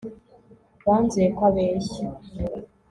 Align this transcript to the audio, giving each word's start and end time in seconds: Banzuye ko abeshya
Banzuye 0.85 1.27
ko 1.37 1.41
abeshya 1.49 2.07